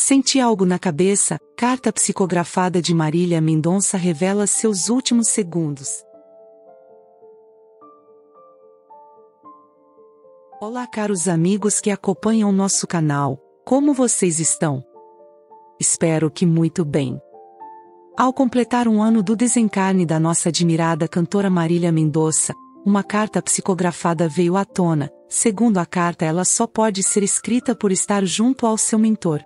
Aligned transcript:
Senti 0.00 0.38
algo 0.38 0.64
na 0.64 0.78
cabeça, 0.78 1.40
carta 1.56 1.92
psicografada 1.92 2.80
de 2.80 2.94
Marília 2.94 3.40
Mendonça 3.40 3.96
revela 3.96 4.46
seus 4.46 4.88
últimos 4.88 5.26
segundos. 5.26 6.04
Olá, 10.60 10.86
caros 10.86 11.26
amigos 11.26 11.80
que 11.80 11.90
acompanham 11.90 12.52
nosso 12.52 12.86
canal, 12.86 13.40
como 13.64 13.92
vocês 13.92 14.38
estão? 14.38 14.84
Espero 15.80 16.30
que 16.30 16.46
muito 16.46 16.84
bem. 16.84 17.20
Ao 18.16 18.32
completar 18.32 18.86
um 18.86 19.02
ano 19.02 19.20
do 19.20 19.34
desencarne 19.34 20.06
da 20.06 20.20
nossa 20.20 20.48
admirada 20.48 21.08
cantora 21.08 21.50
Marília 21.50 21.90
Mendonça, 21.90 22.54
uma 22.86 23.02
carta 23.02 23.42
psicografada 23.42 24.28
veio 24.28 24.56
à 24.56 24.64
tona. 24.64 25.10
Segundo 25.28 25.78
a 25.78 25.84
carta, 25.84 26.24
ela 26.24 26.44
só 26.44 26.68
pode 26.68 27.02
ser 27.02 27.24
escrita 27.24 27.74
por 27.74 27.90
estar 27.90 28.24
junto 28.24 28.64
ao 28.64 28.78
seu 28.78 28.96
mentor. 28.96 29.42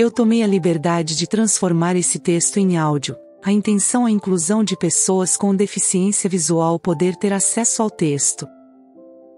Eu 0.00 0.12
tomei 0.12 0.44
a 0.44 0.46
liberdade 0.46 1.16
de 1.16 1.26
transformar 1.26 1.96
esse 1.96 2.20
texto 2.20 2.58
em 2.58 2.78
áudio. 2.78 3.16
A 3.42 3.50
intenção 3.50 4.06
é 4.06 4.10
a 4.10 4.12
inclusão 4.12 4.62
de 4.62 4.76
pessoas 4.76 5.36
com 5.36 5.52
deficiência 5.52 6.30
visual 6.30 6.78
poder 6.78 7.16
ter 7.16 7.32
acesso 7.32 7.82
ao 7.82 7.90
texto. 7.90 8.46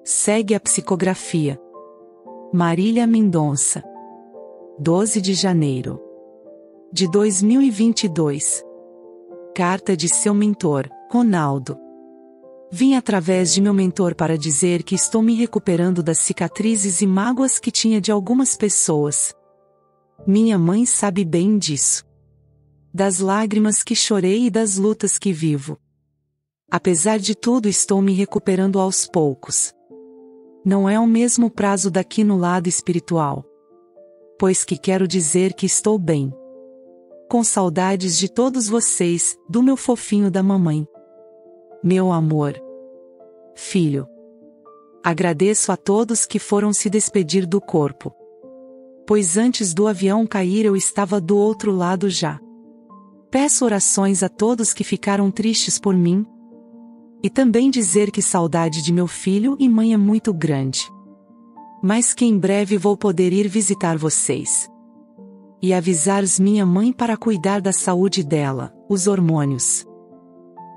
Segue 0.05 0.55
a 0.55 0.61
psicografia. 0.61 1.59
Marília 2.53 3.07
Mendonça. 3.07 3.83
12 4.79 5.23
de 5.23 5.33
janeiro 5.33 5.99
de 6.93 7.11
2022. 7.11 8.63
Carta 9.55 9.97
de 9.97 10.11
seu 10.11 10.35
mentor, 10.35 10.91
Ronaldo. 11.11 11.79
Vim 12.71 12.97
através 12.97 13.55
de 13.55 13.63
meu 13.63 13.73
mentor 13.73 14.15
para 14.15 14.37
dizer 14.37 14.83
que 14.83 14.95
estou 14.95 15.23
me 15.23 15.35
recuperando 15.35 16.03
das 16.03 16.19
cicatrizes 16.19 17.01
e 17.01 17.07
mágoas 17.07 17.59
que 17.59 17.71
tinha 17.71 17.99
de 17.99 18.13
algumas 18.13 18.57
pessoas, 18.57 19.35
minha 20.27 20.59
mãe 20.59 20.85
sabe 20.85 21.25
bem 21.25 21.59
disso. 21.59 22.05
Das 22.93 23.21
lágrimas 23.21 23.83
que 23.83 23.95
chorei 23.95 24.47
e 24.47 24.51
das 24.51 24.77
lutas 24.77 25.19
que 25.19 25.33
vivo. 25.33 25.79
Apesar 26.71 27.19
de 27.19 27.35
tudo, 27.35 27.69
estou 27.69 28.03
me 28.03 28.13
recuperando 28.13 28.79
aos 28.79 29.07
poucos. 29.07 29.75
Não 30.65 30.89
é 30.89 31.01
o 31.01 31.07
mesmo 31.07 31.51
prazo 31.51 31.91
daqui 31.91 32.23
no 32.23 32.37
lado 32.37 32.69
espiritual. 32.69 33.45
Pois 34.39 34.65
que 34.65 34.77
quero 34.77 35.09
dizer 35.09 35.55
que 35.55 35.67
estou 35.67 35.99
bem. 35.99 36.33
Com 37.29 37.43
saudades 37.43 38.19
de 38.19 38.29
todos 38.29 38.69
vocês, 38.69 39.39
do 39.49 39.63
meu 39.63 39.77
fofinho 39.77 40.31
da 40.31 40.43
mamãe. 40.43 40.87
Meu 41.83 42.13
amor. 42.13 42.61
Filho. 43.55 44.07
Agradeço 45.03 45.73
a 45.73 45.77
todos 45.77 46.27
que 46.27 46.39
foram 46.39 46.73
se 46.73 46.91
despedir 46.91 47.47
do 47.47 47.61
corpo 47.61 48.15
pois 49.11 49.37
antes 49.37 49.75
do 49.75 49.89
avião 49.89 50.25
cair 50.25 50.65
eu 50.65 50.77
estava 50.77 51.21
do 51.21 51.37
outro 51.37 51.73
lado 51.73 52.09
já. 52.09 52.39
Peço 53.29 53.65
orações 53.65 54.23
a 54.23 54.29
todos 54.29 54.73
que 54.73 54.85
ficaram 54.85 55.33
tristes 55.33 55.81
por 55.81 55.97
mim. 55.97 56.25
E 57.21 57.29
também 57.29 57.73
dizer 57.73 58.13
que 58.13 58.23
saudade 58.23 58.81
de 58.81 58.93
meu 58.93 59.09
filho 59.09 59.57
e 59.59 59.69
mãe 59.69 59.93
é 59.93 59.97
muito 59.97 60.33
grande. 60.33 60.89
Mas 61.83 62.15
que 62.15 62.25
em 62.25 62.39
breve 62.39 62.79
vou 62.79 62.97
poder 62.97 63.33
ir 63.33 63.49
visitar 63.49 63.99
vocês. 63.99 64.71
E 65.61 65.75
avisar 65.75 66.23
minha 66.39 66.65
mãe 66.65 66.93
para 66.93 67.17
cuidar 67.17 67.61
da 67.61 67.73
saúde 67.73 68.23
dela, 68.23 68.73
os 68.89 69.09
hormônios. 69.09 69.85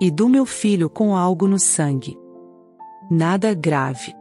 E 0.02 0.10
do 0.10 0.28
meu 0.28 0.48
filho 0.48 0.90
com 0.90 1.16
algo 1.16 1.48
no 1.48 1.60
sangue. 1.60 2.18
Nada 3.12 3.54
grave 3.54 4.12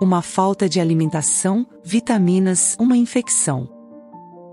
uma 0.00 0.22
falta 0.22 0.68
de 0.68 0.80
alimentação, 0.80 1.66
vitaminas, 1.82 2.76
uma 2.78 2.96
infecção. 2.96 3.68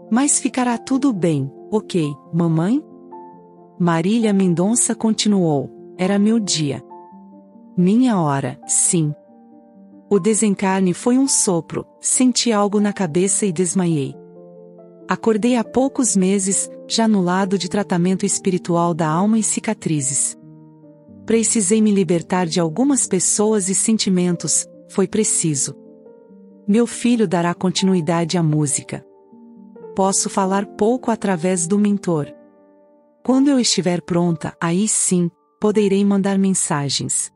Mas 0.10 0.40
ficará 0.40 0.78
tudo 0.78 1.14
bem, 1.14 1.52
ok, 1.72 2.14
mamãe? 2.34 2.84
Marília 3.80 4.34
Mendonça 4.34 4.94
continuou: 4.94 5.70
Era 5.98 6.20
meu 6.20 6.40
dia. 6.40 6.84
Minha 7.76 8.20
hora, 8.20 8.60
sim. 8.68 9.14
O 10.10 10.20
desencarne 10.20 10.94
foi 10.94 11.18
um 11.18 11.28
sopro, 11.28 11.86
senti 12.00 12.52
algo 12.52 12.80
na 12.80 12.92
cabeça 12.92 13.46
e 13.46 13.52
desmaiei. 13.52 14.14
Acordei 15.08 15.56
há 15.56 15.64
poucos 15.64 16.16
meses, 16.16 16.70
já 16.88 17.08
no 17.08 17.22
lado 17.22 17.58
de 17.58 17.70
tratamento 17.70 18.26
espiritual 18.26 18.94
da 18.94 19.08
alma 19.08 19.40
e 19.40 19.44
cicatrizes. 19.44 20.38
Precisei 21.26 21.82
me 21.82 21.92
libertar 21.92 22.46
de 22.46 22.60
algumas 22.60 23.08
pessoas 23.08 23.70
e 23.70 23.76
sentimentos, 23.76 24.68
foi 24.92 25.08
preciso. 25.08 25.76
Meu 26.68 26.86
filho 26.86 27.28
dará 27.28 27.54
continuidade 27.54 28.38
à 28.38 28.44
música. 28.44 29.06
Posso 29.96 30.30
falar 30.30 30.66
pouco 30.66 31.10
através 31.10 31.66
do 31.66 31.80
mentor. 31.80 32.28
Quando 33.24 33.50
eu 33.50 33.60
estiver 33.60 34.02
pronta, 34.02 34.56
aí 34.60 34.88
sim, 34.88 35.30
poderei 35.60 36.04
mandar 36.04 36.38
mensagens. 36.38 37.32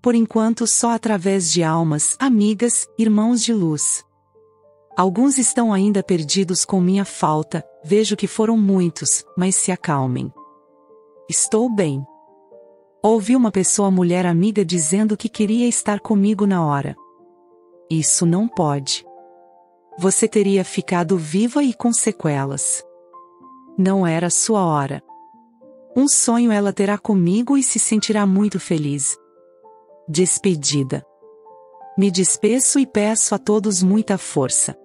Por 0.00 0.14
enquanto, 0.14 0.66
só 0.66 0.92
através 0.92 1.52
de 1.52 1.62
almas, 1.62 2.16
amigas, 2.20 2.86
irmãos 2.98 3.42
de 3.42 3.52
luz. 3.52 4.04
Alguns 4.96 5.38
estão 5.38 5.72
ainda 5.72 6.02
perdidos 6.02 6.64
com 6.64 6.80
minha 6.80 7.04
falta, 7.04 7.64
vejo 7.84 8.16
que 8.16 8.26
foram 8.26 8.56
muitos, 8.56 9.24
mas 9.36 9.56
se 9.56 9.72
acalmem. 9.72 10.32
Estou 11.28 11.68
bem. 11.68 12.04
Ouvi 13.02 13.34
uma 13.34 13.50
pessoa 13.50 13.90
mulher 13.90 14.26
amiga 14.26 14.62
dizendo 14.62 15.16
que 15.16 15.26
queria 15.26 15.66
estar 15.66 16.00
comigo 16.00 16.46
na 16.46 16.62
hora. 16.62 16.94
Isso 17.90 18.26
não 18.26 18.46
pode. 18.46 19.06
Você 19.98 20.28
teria 20.28 20.62
ficado 20.64 21.16
viva 21.16 21.62
e 21.62 21.72
com 21.72 21.94
sequelas. 21.94 22.84
Não 23.78 24.06
era 24.06 24.28
sua 24.28 24.66
hora. 24.66 25.02
Um 25.96 26.06
sonho 26.06 26.52
ela 26.52 26.74
terá 26.74 26.98
comigo 26.98 27.56
e 27.56 27.62
se 27.62 27.78
sentirá 27.78 28.26
muito 28.26 28.60
feliz. 28.60 29.16
Despedida. 30.06 31.02
Me 31.96 32.10
despeço 32.10 32.78
e 32.78 32.86
peço 32.86 33.34
a 33.34 33.38
todos 33.38 33.82
muita 33.82 34.18
força. 34.18 34.76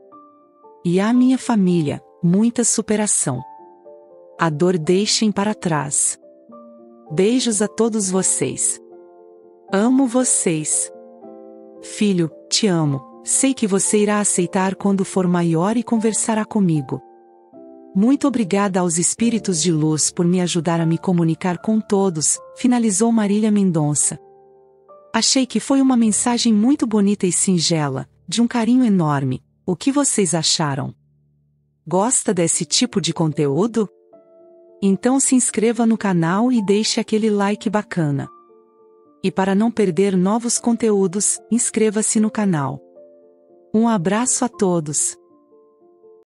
E 0.86 1.02
à 1.02 1.12
minha 1.12 1.38
família, 1.38 2.02
muita 2.24 2.64
superação. 2.64 3.42
A 4.40 4.50
dor 4.50 4.78
deixem 4.78 5.34
para 5.34 5.54
trás. 5.54 6.18
Beijos 7.12 7.62
a 7.62 7.68
todos 7.68 8.10
vocês. 8.10 8.82
Amo 9.72 10.08
vocês. 10.08 10.92
Filho, 11.84 12.32
te 12.50 12.66
amo. 12.66 13.22
Sei 13.24 13.54
que 13.54 13.68
você 13.68 14.00
irá 14.00 14.20
aceitar 14.20 14.76
quando 14.76 15.06
for 15.06 15.28
maior 15.28 15.78
e 15.78 15.84
conversará 15.84 16.44
comigo. 16.44 17.00
Muito 17.96 18.28
obrigada 18.28 18.80
aos 18.80 18.98
espíritos 18.98 19.62
de 19.62 19.72
luz 19.72 20.10
por 20.10 20.26
me 20.26 20.42
ajudar 20.42 20.82
a 20.82 20.86
me 20.86 20.98
comunicar 20.98 21.60
com 21.60 21.80
todos, 21.80 22.40
finalizou 22.56 23.12
Marília 23.12 23.52
Mendonça. 23.52 24.20
Achei 25.14 25.46
que 25.46 25.60
foi 25.60 25.82
uma 25.82 25.96
mensagem 25.96 26.52
muito 26.52 26.88
bonita 26.88 27.28
e 27.28 27.32
singela, 27.32 28.10
de 28.28 28.42
um 28.42 28.48
carinho 28.48 28.84
enorme. 28.84 29.44
O 29.64 29.76
que 29.76 29.92
vocês 29.92 30.34
acharam? 30.34 30.94
Gosta 31.88 32.34
desse 32.34 32.66
tipo 32.66 33.00
de 33.00 33.14
conteúdo? 33.14 33.88
Então 34.88 35.20
se 35.20 35.34
inscreva 35.34 35.84
no 35.84 35.98
canal 35.98 36.52
e 36.52 36.64
deixe 36.64 37.00
aquele 37.00 37.28
like 37.28 37.68
bacana. 37.72 38.30
E 39.24 39.32
para 39.32 39.56
não 39.56 39.72
perder 39.72 40.16
novos 40.16 40.60
conteúdos, 40.60 41.40
inscreva-se 41.52 42.20
no 42.20 42.30
canal. 42.30 42.80
Um 43.74 43.88
abraço 43.88 44.46
a 44.46 44.48
todos! 44.48 45.18